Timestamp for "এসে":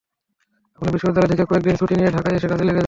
2.35-2.47